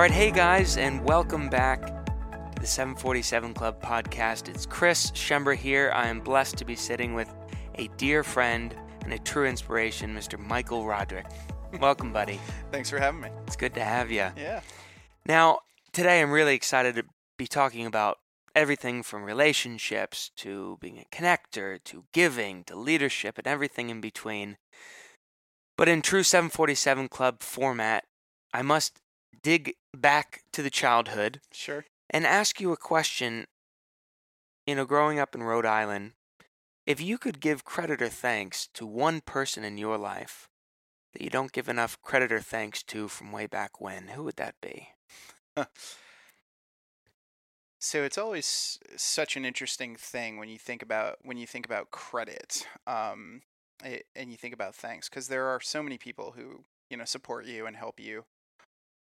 All 0.00 0.04
right, 0.04 0.10
hey 0.10 0.30
guys, 0.30 0.78
and 0.78 1.04
welcome 1.04 1.50
back 1.50 1.82
to 1.82 2.58
the 2.58 2.66
747 2.66 3.52
Club 3.52 3.82
podcast. 3.82 4.48
It's 4.48 4.64
Chris 4.64 5.10
Schembra 5.10 5.54
here. 5.54 5.92
I 5.94 6.06
am 6.06 6.20
blessed 6.20 6.56
to 6.56 6.64
be 6.64 6.74
sitting 6.74 7.12
with 7.12 7.30
a 7.74 7.88
dear 7.98 8.24
friend 8.24 8.74
and 9.02 9.12
a 9.12 9.18
true 9.18 9.46
inspiration, 9.46 10.16
Mr. 10.16 10.38
Michael 10.38 10.86
Roderick. 10.86 11.26
Welcome, 11.80 12.14
buddy. 12.14 12.40
Thanks 12.72 12.88
for 12.88 12.98
having 12.98 13.20
me. 13.20 13.28
It's 13.46 13.56
good 13.56 13.74
to 13.74 13.84
have 13.84 14.10
you. 14.10 14.28
Yeah. 14.38 14.62
Now, 15.26 15.58
today 15.92 16.22
I'm 16.22 16.30
really 16.30 16.54
excited 16.54 16.94
to 16.94 17.04
be 17.36 17.46
talking 17.46 17.84
about 17.84 18.20
everything 18.56 19.02
from 19.02 19.22
relationships 19.22 20.30
to 20.38 20.78
being 20.80 20.98
a 20.98 21.14
connector 21.14 21.78
to 21.84 22.04
giving 22.14 22.64
to 22.64 22.74
leadership 22.74 23.36
and 23.36 23.46
everything 23.46 23.90
in 23.90 24.00
between. 24.00 24.56
But 25.76 25.90
in 25.90 26.00
true 26.00 26.22
747 26.22 27.08
Club 27.08 27.42
format, 27.42 28.04
I 28.54 28.62
must 28.62 28.98
dig 29.42 29.74
back 29.94 30.42
to 30.52 30.62
the 30.62 30.70
childhood 30.70 31.40
Sure. 31.52 31.84
and 32.08 32.26
ask 32.26 32.60
you 32.60 32.72
a 32.72 32.76
question. 32.76 33.46
You 34.66 34.74
know, 34.76 34.84
growing 34.84 35.18
up 35.18 35.34
in 35.34 35.42
Rhode 35.42 35.66
Island, 35.66 36.12
if 36.86 37.00
you 37.00 37.18
could 37.18 37.40
give 37.40 37.64
credit 37.64 38.00
or 38.02 38.08
thanks 38.08 38.66
to 38.74 38.86
one 38.86 39.20
person 39.20 39.64
in 39.64 39.78
your 39.78 39.98
life 39.98 40.48
that 41.12 41.22
you 41.22 41.30
don't 41.30 41.52
give 41.52 41.68
enough 41.68 42.00
credit 42.02 42.30
or 42.30 42.40
thanks 42.40 42.82
to 42.84 43.08
from 43.08 43.32
way 43.32 43.46
back 43.46 43.80
when, 43.80 44.08
who 44.08 44.22
would 44.24 44.36
that 44.36 44.54
be? 44.60 44.88
So 47.78 48.04
it's 48.04 48.18
always 48.18 48.78
such 48.96 49.36
an 49.36 49.44
interesting 49.44 49.96
thing 49.96 50.36
when 50.36 50.48
you 50.48 50.58
think 50.58 50.82
about 50.82 51.18
when 51.24 51.38
you 51.38 51.46
think 51.46 51.64
about 51.64 51.90
credit, 51.90 52.66
um, 52.86 53.42
a- 53.82 54.02
and 54.14 54.30
you 54.30 54.36
think 54.36 54.52
about 54.52 54.74
thanks, 54.74 55.08
because 55.08 55.28
there 55.28 55.46
are 55.46 55.60
so 55.60 55.82
many 55.82 55.96
people 55.96 56.32
who 56.32 56.64
you 56.90 56.96
know 56.98 57.06
support 57.06 57.46
you 57.46 57.66
and 57.66 57.76
help 57.76 57.98
you. 57.98 58.26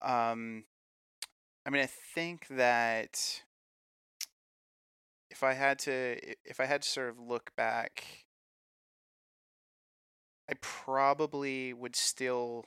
Um, 0.02 0.66
I 1.66 1.70
mean, 1.70 1.82
I 1.82 1.88
think 1.88 2.48
that 2.50 3.44
if 5.30 5.44
I 5.44 5.54
had 5.54 5.80
to, 5.80 6.18
if 6.46 6.60
I 6.60 6.66
had 6.66 6.82
to 6.82 6.88
sort 6.90 7.10
of 7.10 7.20
look 7.20 7.56
back, 7.56 8.26
I 10.50 10.54
probably 10.62 11.74
would 11.74 11.96
still 11.96 12.66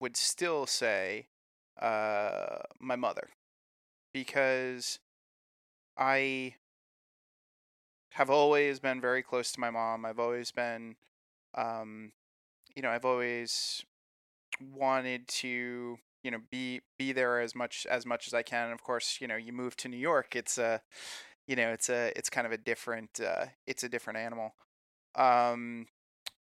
would 0.00 0.16
still 0.16 0.66
say 0.66 1.26
uh, 1.80 2.58
my 2.80 2.96
mother 2.96 3.30
because 4.12 5.00
I 5.96 6.54
have 8.12 8.30
always 8.30 8.78
been 8.78 9.00
very 9.00 9.22
close 9.22 9.52
to 9.52 9.60
my 9.60 9.70
mom. 9.70 10.04
I've 10.04 10.20
always 10.20 10.50
been, 10.52 10.96
um, 11.54 12.12
you 12.76 12.82
know, 12.82 12.90
I've 12.90 13.04
always 13.04 13.84
wanted 14.60 15.28
to, 15.28 15.98
you 16.24 16.30
know, 16.30 16.38
be 16.50 16.80
be 16.98 17.12
there 17.12 17.40
as 17.40 17.54
much 17.54 17.86
as 17.88 18.06
much 18.06 18.26
as 18.26 18.34
I 18.34 18.42
can. 18.42 18.64
And 18.64 18.72
of 18.72 18.82
course, 18.82 19.18
you 19.20 19.28
know, 19.28 19.36
you 19.36 19.52
move 19.52 19.76
to 19.78 19.88
New 19.88 19.98
York, 19.98 20.34
it's 20.34 20.58
a, 20.58 20.80
you 21.46 21.54
know, 21.54 21.70
it's 21.70 21.90
a 21.90 22.12
it's 22.16 22.30
kind 22.30 22.46
of 22.46 22.52
a 22.52 22.58
different 22.58 23.20
uh, 23.20 23.46
it's 23.66 23.84
a 23.84 23.88
different 23.88 24.18
animal. 24.18 24.54
Um, 25.14 25.86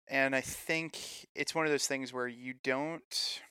and 0.10 0.36
I 0.36 0.42
think 0.42 0.98
it's 1.36 1.56
one 1.56 1.66
of 1.66 1.72
those 1.72 1.88
things 1.88 2.12
where 2.12 2.28
you 2.28 2.56
don't 2.64 3.42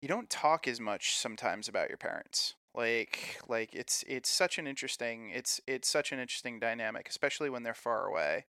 you 0.00 0.08
don't 0.08 0.30
talk 0.30 0.68
as 0.68 0.80
much 0.80 1.16
sometimes 1.16 1.68
about 1.68 1.88
your 1.88 1.98
parents 1.98 2.54
like 2.74 3.40
like 3.48 3.74
it's 3.74 4.04
it's 4.06 4.28
such 4.28 4.58
an 4.58 4.66
interesting 4.66 5.30
it's 5.34 5.60
it's 5.66 5.88
such 5.88 6.12
an 6.12 6.18
interesting 6.20 6.60
dynamic 6.60 7.08
especially 7.08 7.48
when 7.48 7.62
they're 7.62 7.74
far 7.74 8.06
away 8.06 8.44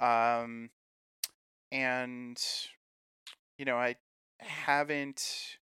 um 0.00 0.70
and 1.72 2.38
you 3.58 3.64
know 3.64 3.76
i 3.76 3.96
haven't 4.44 5.58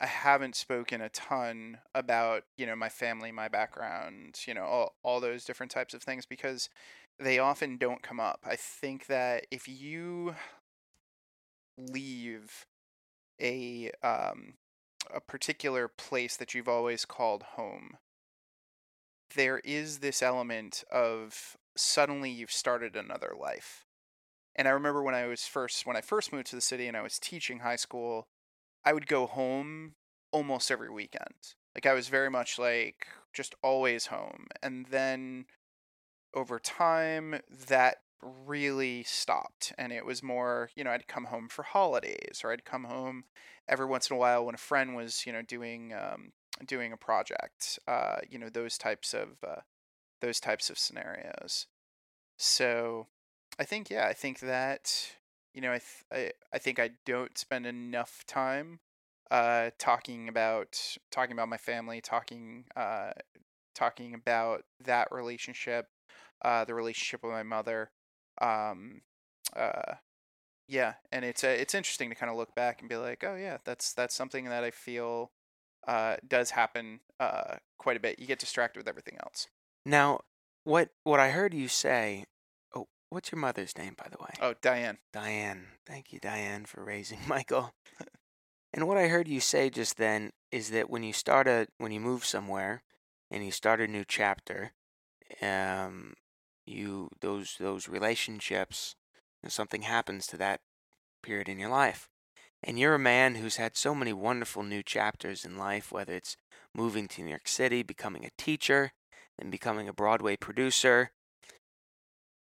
i 0.00 0.06
haven't 0.06 0.56
spoken 0.56 1.00
a 1.00 1.08
ton 1.08 1.78
about 1.94 2.44
you 2.56 2.66
know 2.66 2.76
my 2.76 2.88
family 2.88 3.30
my 3.30 3.48
background 3.48 4.38
you 4.46 4.54
know 4.54 4.64
all, 4.64 4.94
all 5.02 5.20
those 5.20 5.44
different 5.44 5.72
types 5.72 5.94
of 5.94 6.02
things 6.02 6.26
because 6.26 6.68
they 7.18 7.38
often 7.38 7.76
don't 7.76 8.02
come 8.02 8.20
up 8.20 8.40
i 8.44 8.56
think 8.56 9.06
that 9.06 9.46
if 9.50 9.68
you 9.68 10.34
leave 11.78 12.66
a 13.40 13.90
um 14.02 14.54
a 15.14 15.20
particular 15.20 15.88
place 15.88 16.36
that 16.36 16.54
you've 16.54 16.68
always 16.68 17.04
called 17.04 17.42
home, 17.54 17.96
there 19.34 19.58
is 19.60 19.98
this 19.98 20.22
element 20.22 20.84
of 20.90 21.56
suddenly 21.76 22.30
you've 22.30 22.52
started 22.52 22.96
another 22.96 23.34
life. 23.38 23.84
And 24.60 24.68
I 24.68 24.72
remember 24.72 25.02
when 25.02 25.14
I 25.14 25.26
was 25.26 25.46
first 25.46 25.86
when 25.86 25.96
I 25.96 26.02
first 26.02 26.34
moved 26.34 26.48
to 26.48 26.54
the 26.54 26.60
city 26.60 26.86
and 26.86 26.94
I 26.94 27.00
was 27.00 27.18
teaching 27.18 27.60
high 27.60 27.76
school, 27.76 28.28
I 28.84 28.92
would 28.92 29.06
go 29.06 29.24
home 29.24 29.94
almost 30.32 30.70
every 30.70 30.90
weekend. 30.90 31.54
Like 31.74 31.86
I 31.86 31.94
was 31.94 32.08
very 32.08 32.28
much 32.28 32.58
like 32.58 33.06
just 33.32 33.54
always 33.62 34.08
home. 34.08 34.48
And 34.62 34.84
then 34.90 35.46
over 36.34 36.58
time 36.58 37.40
that 37.68 38.02
really 38.20 39.02
stopped 39.02 39.72
and 39.78 39.94
it 39.94 40.04
was 40.04 40.22
more 40.22 40.68
you 40.76 40.84
know 40.84 40.90
i'd 40.90 41.08
come 41.08 41.24
home 41.24 41.48
for 41.48 41.62
holidays 41.62 42.42
or 42.44 42.52
i'd 42.52 42.66
come 42.66 42.84
home 42.84 43.24
every 43.66 43.86
once 43.86 44.10
in 44.10 44.14
a 44.14 44.18
while 44.18 44.44
when 44.44 44.54
a 44.54 44.58
friend 44.58 44.94
was 44.94 45.24
you 45.24 45.32
know 45.32 45.40
doing 45.40 45.94
um, 45.94 46.32
doing 46.66 46.92
a 46.92 46.98
project 46.98 47.78
uh, 47.88 48.16
you 48.28 48.38
know 48.38 48.50
those 48.50 48.76
types 48.76 49.14
of 49.14 49.38
uh, 49.42 49.62
those 50.20 50.38
types 50.38 50.68
of 50.68 50.78
scenarios 50.78 51.66
so 52.36 53.06
i 53.60 53.64
think 53.64 53.90
yeah 53.90 54.06
i 54.06 54.12
think 54.12 54.40
that 54.40 55.12
you 55.54 55.60
know 55.60 55.72
i 55.72 55.78
th- 55.78 56.04
I, 56.12 56.56
I 56.56 56.58
think 56.58 56.78
i 56.78 56.90
don't 57.06 57.36
spend 57.38 57.66
enough 57.66 58.24
time 58.26 58.80
uh, 59.30 59.70
talking 59.78 60.28
about 60.28 60.96
talking 61.12 61.30
about 61.30 61.48
my 61.48 61.56
family 61.56 62.00
talking 62.00 62.64
uh, 62.74 63.12
talking 63.76 64.12
about 64.12 64.64
that 64.84 65.06
relationship 65.12 65.86
uh, 66.44 66.64
the 66.64 66.74
relationship 66.74 67.22
with 67.22 67.30
my 67.32 67.44
mother 67.44 67.92
um 68.42 69.02
uh 69.54 69.94
yeah 70.66 70.94
and 71.12 71.24
it's 71.24 71.44
uh, 71.44 71.48
it's 71.48 71.74
interesting 71.76 72.08
to 72.08 72.16
kind 72.16 72.30
of 72.30 72.36
look 72.36 72.54
back 72.56 72.80
and 72.80 72.88
be 72.88 72.96
like 72.96 73.22
oh 73.24 73.36
yeah 73.36 73.58
that's 73.64 73.92
that's 73.92 74.14
something 74.14 74.46
that 74.46 74.64
i 74.64 74.70
feel 74.70 75.30
uh 75.86 76.16
does 76.26 76.50
happen 76.50 77.00
uh 77.20 77.56
quite 77.80 77.96
a 77.96 78.00
bit. 78.00 78.18
You 78.20 78.26
get 78.26 78.38
distracted 78.38 78.78
with 78.78 78.86
everything 78.86 79.16
else. 79.24 79.48
Now, 79.84 80.20
what 80.62 80.90
what 81.02 81.18
I 81.18 81.30
heard 81.30 81.54
you 81.54 81.66
say, 81.66 82.26
what's 83.10 83.30
your 83.32 83.40
mother's 83.40 83.76
name, 83.76 83.94
by 83.96 84.08
the 84.10 84.18
way? 84.18 84.30
oh 84.40 84.54
diane 84.62 84.98
Diane. 85.12 85.66
Thank 85.86 86.12
you, 86.12 86.18
Diane, 86.20 86.64
for 86.64 86.82
raising 86.84 87.18
Michael. 87.26 87.72
and 88.72 88.86
what 88.88 88.96
I 88.96 89.08
heard 89.08 89.28
you 89.28 89.40
say 89.40 89.70
just 89.70 89.96
then 89.96 90.30
is 90.50 90.70
that 90.70 90.88
when 90.90 91.02
you 91.02 91.12
start 91.12 91.46
a 91.46 91.66
when 91.78 91.92
you 91.92 92.00
move 92.00 92.24
somewhere 92.24 92.82
and 93.30 93.44
you 93.44 93.50
start 93.50 93.80
a 93.80 93.86
new 93.86 94.04
chapter, 94.06 94.72
um, 95.42 96.14
you 96.66 97.10
those 97.20 97.56
those 97.58 97.88
relationships, 97.88 98.94
something 99.48 99.82
happens 99.82 100.26
to 100.28 100.36
that 100.38 100.60
period 101.22 101.48
in 101.48 101.58
your 101.58 101.70
life. 101.70 102.08
And 102.62 102.78
you're 102.78 102.94
a 102.94 102.98
man 102.98 103.36
who's 103.36 103.56
had 103.56 103.76
so 103.76 103.94
many 103.94 104.12
wonderful 104.12 104.62
new 104.62 104.82
chapters 104.82 105.44
in 105.46 105.56
life, 105.56 105.90
whether 105.90 106.12
it's 106.12 106.36
moving 106.74 107.08
to 107.08 107.22
New 107.22 107.30
York 107.30 107.48
City, 107.48 107.82
becoming 107.82 108.24
a 108.24 108.30
teacher, 108.36 108.92
and 109.38 109.50
becoming 109.50 109.88
a 109.88 109.94
Broadway 109.94 110.36
producer. 110.36 111.10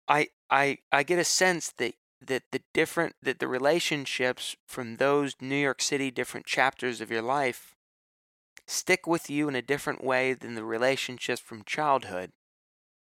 I 0.06 0.28
I 0.50 0.78
I 0.93 1.03
get 1.03 1.19
a 1.19 1.25
sense 1.25 1.72
that 1.78 1.94
that 2.21 2.44
the 2.53 2.62
different 2.72 3.16
that 3.22 3.38
the 3.38 3.49
relationships 3.49 4.56
from 4.66 4.97
those 4.97 5.34
New 5.41 5.56
York 5.56 5.82
City 5.82 6.10
different 6.10 6.47
chapters 6.47 7.00
of 7.00 7.10
your 7.10 7.22
life 7.22 7.75
stick 8.66 9.06
with 9.06 9.28
you 9.28 9.49
in 9.49 9.55
a 9.55 9.62
different 9.62 10.03
way 10.03 10.32
than 10.32 10.55
the 10.55 10.65
relationships 10.65 11.41
from 11.41 11.65
childhood. 11.65 12.32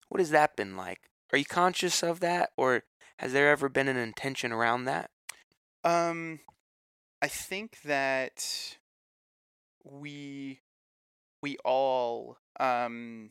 What 0.09 0.20
has 0.20 0.31
that 0.31 0.56
been 0.56 0.76
like? 0.76 1.10
Are 1.32 1.38
you 1.38 1.44
conscious 1.44 2.03
of 2.03 2.20
that 2.20 2.50
or 2.56 2.84
has 3.19 3.32
there 3.32 3.50
ever 3.50 3.69
been 3.69 3.88
an 3.88 3.97
intention 3.97 4.52
around 4.52 4.84
that? 4.84 5.11
um 5.84 6.40
i 7.23 7.28
think 7.28 7.81
that 7.82 8.76
we 9.84 10.61
we 11.43 11.56
all 11.64 12.38
um 12.58 13.31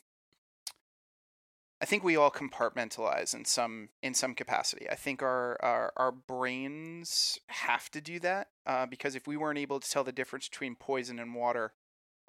I 1.86 1.88
think 1.88 2.04
we 2.04 2.16
all 2.16 2.32
compartmentalize 2.32 3.36
in 3.36 3.46
some 3.46 3.90
in 4.02 4.16
some 4.16 4.34
capacity. 4.34 4.90
I 4.90 4.96
think 4.96 5.22
our 5.22 5.56
our, 5.62 5.94
our 5.96 6.12
brains 6.12 7.38
have 7.46 7.92
to 7.92 8.02
do 8.02 8.20
that 8.22 8.48
uh, 8.66 8.88
because 8.88 9.14
if 9.14 9.28
we 9.28 9.38
weren't 9.38 9.60
able 9.60 9.80
to 9.80 9.88
tell 9.88 10.04
the 10.04 10.12
difference 10.12 10.50
between 10.50 10.76
poison 10.78 11.20
and 11.20 11.36
water, 11.36 11.74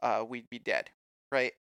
uh, 0.03 0.23
we'd 0.29 0.51
be 0.51 0.59
dead, 0.59 0.91
right? 1.33 1.55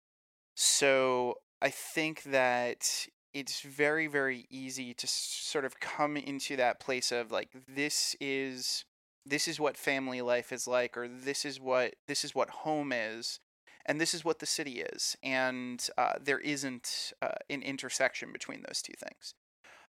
So 0.54 1.36
I 1.62 1.70
think 1.70 2.24
that 2.24 3.06
it's 3.32 3.62
very 3.62 4.08
very 4.08 4.46
easy 4.50 4.92
to 4.92 5.06
sort 5.06 5.64
of 5.64 5.80
come 5.80 6.18
into 6.18 6.54
that 6.56 6.78
place 6.78 7.10
of 7.10 7.32
like 7.32 7.48
this 7.66 8.14
is 8.20 8.84
this 9.24 9.48
is 9.48 9.58
what 9.58 9.78
family 9.78 10.20
life 10.20 10.52
is 10.52 10.68
like 10.68 10.98
or 10.98 11.08
this 11.08 11.46
is 11.46 11.58
what 11.58 11.94
this 12.06 12.26
is 12.26 12.34
what 12.34 12.50
home 12.50 12.92
is 12.92 13.40
and 13.86 14.00
this 14.00 14.12
is 14.12 14.24
what 14.24 14.40
the 14.40 14.46
city 14.46 14.80
is 14.80 15.16
and 15.22 15.88
uh, 15.96 16.14
there 16.20 16.40
isn't 16.40 17.12
uh, 17.22 17.28
an 17.48 17.62
intersection 17.62 18.32
between 18.32 18.62
those 18.66 18.82
two 18.82 18.94
things. 18.98 19.34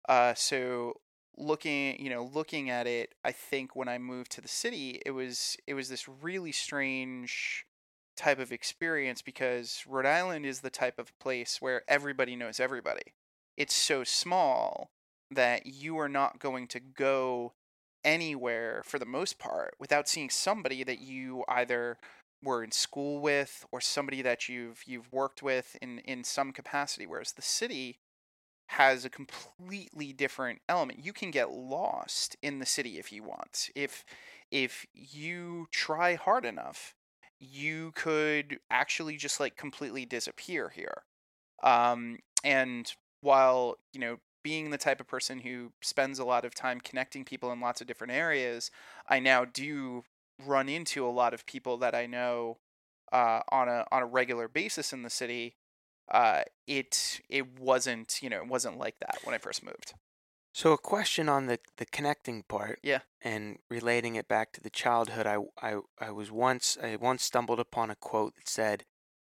Uh, 0.07 0.33
so 0.33 0.93
looking 1.37 2.01
you 2.01 2.09
know 2.09 2.31
looking 2.33 2.69
at 2.69 2.87
it 2.87 3.13
i 3.25 3.31
think 3.33 3.75
when 3.75 3.89
i 3.89 3.97
moved 3.97 4.31
to 4.31 4.39
the 4.39 4.47
city 4.47 5.01
it 5.05 5.11
was 5.11 5.57
it 5.67 5.73
was 5.73 5.89
this 5.89 6.07
really 6.07 6.53
strange 6.53 7.65
type 8.15 8.39
of 8.39 8.51
experience 8.51 9.21
because 9.21 9.83
rhode 9.87 10.05
island 10.05 10.45
is 10.45 10.61
the 10.61 10.69
type 10.69 10.97
of 10.97 11.17
place 11.19 11.57
where 11.59 11.83
everybody 11.87 12.35
knows 12.35 12.59
everybody. 12.59 13.13
It's 13.57 13.73
so 13.73 14.03
small 14.03 14.89
that 15.31 15.65
you 15.65 15.97
are 15.97 16.09
not 16.09 16.39
going 16.39 16.67
to 16.69 16.79
go 16.79 17.53
anywhere 18.03 18.83
for 18.85 18.99
the 18.99 19.05
most 19.05 19.39
part 19.39 19.75
without 19.79 20.07
seeing 20.07 20.29
somebody 20.29 20.83
that 20.83 20.99
you 20.99 21.43
either 21.47 21.97
were 22.43 22.63
in 22.63 22.71
school 22.71 23.21
with 23.21 23.65
or 23.71 23.81
somebody 23.81 24.21
that 24.21 24.47
you've 24.49 24.83
you've 24.85 25.11
worked 25.11 25.41
with 25.41 25.75
in 25.81 25.99
in 25.99 26.23
some 26.23 26.51
capacity 26.51 27.05
whereas 27.07 27.33
the 27.33 27.41
city 27.41 27.99
has 28.67 29.05
a 29.05 29.09
completely 29.09 30.11
different 30.11 30.59
element. 30.67 31.05
You 31.05 31.13
can 31.13 31.29
get 31.29 31.51
lost 31.51 32.35
in 32.41 32.57
the 32.59 32.65
city 32.65 32.97
if 32.97 33.11
you 33.11 33.23
want. 33.23 33.69
If 33.75 34.03
if 34.51 34.85
you 34.93 35.67
try 35.71 36.15
hard 36.15 36.45
enough 36.45 36.95
you 37.39 37.91
could 37.95 38.59
actually 38.71 39.17
just 39.17 39.39
like 39.39 39.57
completely 39.57 40.05
disappear 40.05 40.69
here. 40.69 41.03
Um 41.63 42.19
and 42.43 42.91
while 43.21 43.75
you 43.93 43.99
know 43.99 44.17
being 44.43 44.69
the 44.69 44.77
type 44.77 44.99
of 45.01 45.07
person 45.07 45.39
who 45.39 45.71
spends 45.81 46.19
a 46.19 46.25
lot 46.25 46.45
of 46.45 46.53
time 46.53 46.79
connecting 46.79 47.25
people 47.25 47.51
in 47.51 47.59
lots 47.59 47.81
of 47.81 47.87
different 47.87 48.13
areas, 48.13 48.69
I 49.09 49.19
now 49.19 49.43
do 49.45 50.03
run 50.43 50.69
into 50.69 51.05
a 51.05 51.09
lot 51.09 51.33
of 51.33 51.45
people 51.45 51.77
that 51.77 51.95
I 51.95 52.05
know 52.05 52.57
uh, 53.11 53.41
on 53.49 53.69
a 53.69 53.85
on 53.91 54.01
a 54.01 54.05
regular 54.05 54.47
basis 54.47 54.93
in 54.93 55.03
the 55.03 55.09
city. 55.09 55.55
Uh, 56.11 56.43
it 56.67 57.21
it 57.29 57.59
wasn't 57.59 58.19
you 58.21 58.29
know 58.29 58.37
it 58.37 58.47
wasn't 58.47 58.77
like 58.77 58.99
that 58.99 59.19
when 59.23 59.33
I 59.33 59.37
first 59.37 59.63
moved. 59.63 59.93
So 60.53 60.71
a 60.71 60.77
question 60.77 61.27
on 61.27 61.47
the 61.47 61.59
the 61.77 61.85
connecting 61.85 62.43
part. 62.43 62.79
Yeah. 62.83 62.99
And 63.21 63.57
relating 63.69 64.15
it 64.15 64.27
back 64.27 64.53
to 64.53 64.61
the 64.61 64.69
childhood, 64.69 65.25
I 65.25 65.37
I 65.61 65.79
I 65.99 66.11
was 66.11 66.31
once 66.31 66.77
I 66.81 66.95
once 66.95 67.23
stumbled 67.23 67.59
upon 67.59 67.89
a 67.89 67.95
quote 67.95 68.35
that 68.35 68.47
said, 68.47 68.85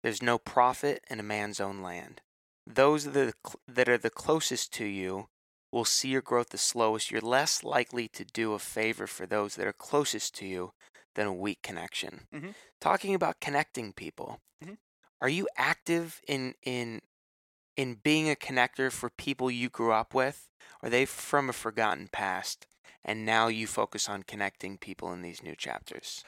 "There's 0.02 0.22
no 0.22 0.38
prophet 0.38 1.04
in 1.08 1.20
a 1.20 1.24
man's 1.24 1.60
own 1.60 1.80
land." 1.80 2.20
those 2.68 3.06
are, 3.06 3.32
that 3.66 3.88
are 3.88 3.98
the 3.98 4.10
closest 4.10 4.72
to 4.74 4.84
you 4.84 5.28
will 5.72 5.84
see 5.84 6.08
your 6.08 6.22
growth 6.22 6.50
the 6.50 6.58
slowest. 6.58 7.10
You're 7.10 7.20
less 7.20 7.62
likely 7.62 8.08
to 8.08 8.24
do 8.24 8.54
a 8.54 8.58
favor 8.58 9.06
for 9.06 9.26
those 9.26 9.56
that 9.56 9.66
are 9.66 9.72
closest 9.72 10.34
to 10.36 10.46
you 10.46 10.72
than 11.14 11.26
a 11.26 11.32
weak 11.32 11.62
connection. 11.62 12.26
Mm-hmm. 12.34 12.50
Talking 12.80 13.14
about 13.14 13.40
connecting 13.40 13.92
people, 13.92 14.40
mm-hmm. 14.62 14.74
are 15.20 15.28
you 15.28 15.48
active 15.56 16.20
in 16.26 16.54
in 16.62 17.00
in 17.76 17.98
being 18.02 18.30
a 18.30 18.34
connector 18.34 18.90
for 18.90 19.10
people 19.10 19.50
you 19.50 19.68
grew 19.68 19.92
up 19.92 20.14
with? 20.14 20.48
Are 20.82 20.90
they 20.90 21.04
from 21.04 21.48
a 21.48 21.52
forgotten 21.52 22.08
past, 22.10 22.66
and 23.04 23.24
now 23.24 23.48
you 23.48 23.66
focus 23.66 24.08
on 24.08 24.22
connecting 24.22 24.78
people 24.78 25.12
in 25.12 25.22
these 25.22 25.42
new 25.42 25.54
chapters? 25.54 26.24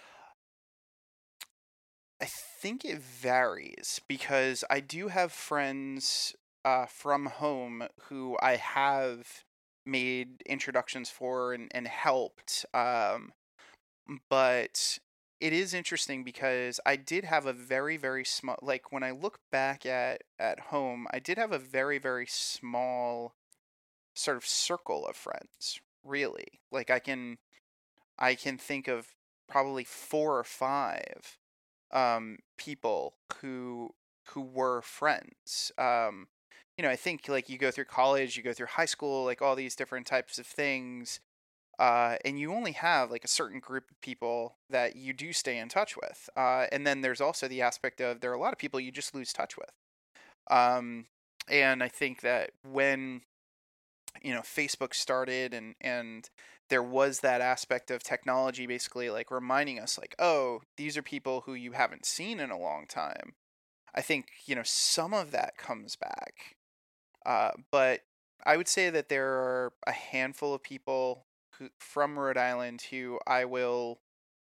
I 2.20 2.26
think 2.26 2.84
it 2.84 2.98
varies 2.98 4.00
because 4.06 4.62
I 4.68 4.80
do 4.80 5.08
have 5.08 5.32
friends 5.32 6.34
uh, 6.64 6.86
from 6.86 7.26
home 7.26 7.84
who 8.02 8.36
I 8.42 8.56
have 8.56 9.44
made 9.86 10.42
introductions 10.46 11.10
for 11.10 11.52
and, 11.52 11.70
and 11.74 11.86
helped. 11.86 12.64
Um, 12.74 13.32
but 14.28 14.98
it 15.40 15.52
is 15.52 15.72
interesting 15.72 16.22
because 16.22 16.80
I 16.84 16.96
did 16.96 17.24
have 17.24 17.46
a 17.46 17.52
very, 17.52 17.96
very 17.96 18.24
small, 18.24 18.58
like 18.60 18.92
when 18.92 19.02
I 19.02 19.10
look 19.10 19.38
back 19.50 19.86
at, 19.86 20.22
at 20.38 20.60
home, 20.60 21.06
I 21.12 21.18
did 21.18 21.38
have 21.38 21.52
a 21.52 21.58
very, 21.58 21.98
very 21.98 22.26
small 22.28 23.34
sort 24.14 24.36
of 24.36 24.44
circle 24.44 25.06
of 25.06 25.16
friends, 25.16 25.80
really. 26.04 26.60
Like 26.70 26.90
I 26.90 26.98
can, 26.98 27.38
I 28.18 28.34
can 28.34 28.58
think 28.58 28.86
of 28.86 29.14
probably 29.48 29.84
four 29.84 30.38
or 30.38 30.44
five 30.44 31.38
um, 31.92 32.38
people 32.56 33.14
who 33.40 33.90
who 34.26 34.42
were 34.42 34.80
friends. 34.82 35.72
Um, 35.76 36.28
you 36.80 36.86
know, 36.86 36.90
I 36.90 36.96
think 36.96 37.28
like 37.28 37.50
you 37.50 37.58
go 37.58 37.70
through 37.70 37.84
college, 37.84 38.38
you 38.38 38.42
go 38.42 38.54
through 38.54 38.68
high 38.68 38.86
school, 38.86 39.26
like 39.26 39.42
all 39.42 39.54
these 39.54 39.76
different 39.76 40.06
types 40.06 40.38
of 40.38 40.46
things, 40.46 41.20
uh, 41.78 42.16
and 42.24 42.40
you 42.40 42.54
only 42.54 42.72
have 42.72 43.10
like 43.10 43.22
a 43.22 43.28
certain 43.28 43.60
group 43.60 43.90
of 43.90 44.00
people 44.00 44.56
that 44.70 44.96
you 44.96 45.12
do 45.12 45.34
stay 45.34 45.58
in 45.58 45.68
touch 45.68 45.94
with. 45.94 46.30
Uh, 46.34 46.68
and 46.72 46.86
then 46.86 47.02
there's 47.02 47.20
also 47.20 47.46
the 47.46 47.60
aspect 47.60 48.00
of 48.00 48.20
there 48.22 48.30
are 48.30 48.34
a 48.34 48.40
lot 48.40 48.54
of 48.54 48.58
people 48.58 48.80
you 48.80 48.90
just 48.90 49.14
lose 49.14 49.30
touch 49.30 49.58
with. 49.58 49.68
Um, 50.50 51.04
and 51.50 51.82
I 51.82 51.88
think 51.88 52.22
that 52.22 52.52
when 52.66 53.20
you 54.22 54.32
know 54.32 54.40
Facebook 54.40 54.94
started 54.94 55.52
and 55.52 55.74
and 55.82 56.30
there 56.70 56.82
was 56.82 57.20
that 57.20 57.42
aspect 57.42 57.90
of 57.90 58.02
technology 58.02 58.66
basically 58.66 59.10
like 59.10 59.30
reminding 59.30 59.78
us 59.78 59.98
like 59.98 60.14
oh 60.18 60.62
these 60.78 60.96
are 60.96 61.02
people 61.02 61.42
who 61.42 61.52
you 61.52 61.72
haven't 61.72 62.06
seen 62.06 62.40
in 62.40 62.50
a 62.50 62.58
long 62.58 62.86
time 62.88 63.34
i 63.94 64.00
think 64.00 64.26
you 64.46 64.54
know 64.56 64.64
some 64.64 65.14
of 65.14 65.30
that 65.30 65.56
comes 65.56 65.94
back 65.94 66.56
uh, 67.26 67.50
but 67.70 68.00
i 68.44 68.56
would 68.56 68.68
say 68.68 68.90
that 68.90 69.08
there 69.08 69.28
are 69.28 69.72
a 69.86 69.92
handful 69.92 70.54
of 70.54 70.62
people 70.62 71.26
who, 71.58 71.68
from 71.78 72.18
rhode 72.18 72.38
island 72.38 72.82
who 72.90 73.18
i 73.26 73.44
will 73.44 74.00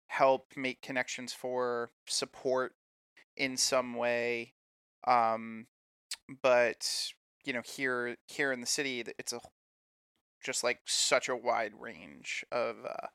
help 0.07 0.53
make 0.55 0.81
connections 0.81 1.33
for 1.33 1.89
support 2.07 2.73
in 3.35 3.57
some 3.57 3.95
way 3.95 4.53
um, 5.07 5.65
but 6.41 7.11
you 7.43 7.51
know 7.51 7.61
here 7.65 8.15
here 8.27 8.51
in 8.51 8.61
the 8.61 8.67
city 8.67 9.03
it's 9.17 9.33
a 9.33 9.39
just 10.43 10.63
like 10.63 10.79
such 10.85 11.29
a 11.29 11.35
wide 11.35 11.71
range 11.79 12.45
of 12.51 12.75
uh, 12.85 13.07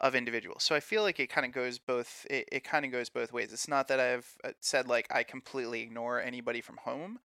of 0.00 0.14
individuals. 0.14 0.62
So 0.62 0.74
I 0.74 0.80
feel 0.80 1.02
like 1.02 1.18
it 1.18 1.28
kind 1.28 1.46
of 1.46 1.52
goes 1.52 1.78
both. 1.78 2.26
It, 2.30 2.48
it 2.52 2.64
kind 2.64 2.84
of 2.84 2.92
goes 2.92 3.08
both 3.08 3.32
ways. 3.32 3.52
It's 3.52 3.68
not 3.68 3.88
that 3.88 4.00
I've 4.00 4.28
uh, 4.44 4.50
said 4.60 4.86
like 4.88 5.06
I 5.10 5.22
completely 5.22 5.82
ignore 5.82 6.20
anybody 6.20 6.60
from 6.60 6.78
home, 6.78 7.20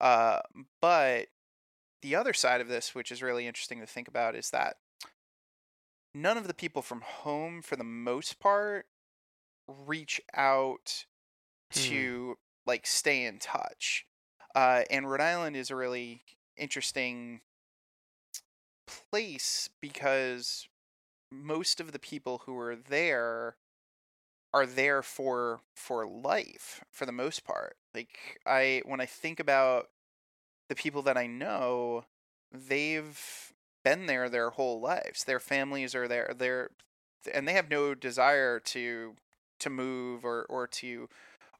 uh, 0.00 0.40
but 0.80 1.28
the 2.02 2.16
other 2.16 2.32
side 2.32 2.60
of 2.60 2.68
this, 2.68 2.94
which 2.94 3.10
is 3.10 3.22
really 3.22 3.46
interesting 3.46 3.80
to 3.80 3.86
think 3.86 4.08
about, 4.08 4.34
is 4.34 4.50
that 4.50 4.76
none 6.14 6.36
of 6.36 6.46
the 6.46 6.54
people 6.54 6.82
from 6.82 7.00
home, 7.02 7.62
for 7.62 7.76
the 7.76 7.84
most 7.84 8.38
part, 8.38 8.86
reach 9.66 10.20
out 10.34 11.06
hmm. 11.72 11.80
to 11.80 12.38
like 12.66 12.86
stay 12.86 13.24
in 13.24 13.38
touch. 13.38 14.06
Uh, 14.54 14.82
and 14.90 15.10
Rhode 15.10 15.20
Island 15.20 15.56
is 15.56 15.70
a 15.70 15.76
really 15.76 16.22
interesting 16.56 17.40
place 18.86 19.68
because 19.80 20.68
most 21.32 21.80
of 21.80 21.92
the 21.92 21.98
people 21.98 22.42
who 22.46 22.56
are 22.58 22.76
there 22.76 23.56
are 24.54 24.66
there 24.66 25.02
for 25.02 25.60
for 25.76 26.06
life 26.06 26.84
for 26.92 27.06
the 27.06 27.12
most 27.12 27.44
part. 27.44 27.76
Like 27.94 28.40
i 28.46 28.82
when 28.86 29.00
i 29.02 29.06
think 29.06 29.40
about 29.40 29.88
the 30.68 30.74
people 30.74 31.02
that 31.02 31.16
i 31.16 31.26
know 31.26 32.04
they've 32.52 33.52
been 33.84 34.06
there 34.06 34.28
their 34.28 34.50
whole 34.50 34.80
lives. 34.80 35.24
Their 35.24 35.40
families 35.40 35.94
are 35.94 36.08
there 36.08 36.34
they're 36.38 36.70
and 37.32 37.48
they 37.48 37.54
have 37.54 37.70
no 37.70 37.94
desire 37.94 38.60
to 38.60 39.16
to 39.60 39.70
move 39.70 40.24
or 40.24 40.44
or 40.48 40.66
to 40.68 41.08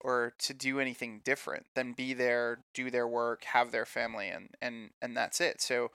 or 0.01 0.35
to 0.39 0.55
do 0.55 0.81
anything 0.81 1.21
different 1.25 1.67
than 1.75 1.93
be 1.95 2.15
there 2.15 2.61
do 2.75 2.91
their 2.91 3.09
work 3.09 3.45
have 3.45 3.73
their 3.73 3.87
family 3.87 4.29
and 4.29 4.51
and 4.63 4.91
and 5.03 5.17
that's 5.17 5.41
it. 5.41 5.61
So 5.61 5.91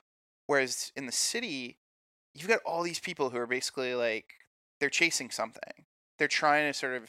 Whereas 0.46 0.90
in 0.96 1.06
the 1.06 1.12
city, 1.12 1.78
you've 2.34 2.48
got 2.48 2.58
all 2.66 2.82
these 2.82 2.98
people 2.98 3.30
who 3.30 3.38
are 3.38 3.46
basically 3.46 3.94
like 3.94 4.26
they're 4.80 4.90
chasing 4.90 5.30
something. 5.30 5.84
They're 6.20 6.28
trying 6.28 6.70
to 6.70 6.74
sort 6.74 6.92
of 6.92 7.08